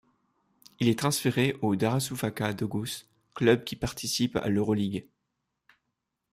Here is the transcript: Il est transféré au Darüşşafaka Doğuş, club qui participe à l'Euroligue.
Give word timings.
Il 0.79 0.87
est 0.87 0.97
transféré 0.97 1.55
au 1.61 1.75
Darüşşafaka 1.75 2.53
Doğuş, 2.55 3.05
club 3.35 3.63
qui 3.63 3.75
participe 3.75 4.35
à 4.37 4.49
l'Euroligue. 4.49 5.05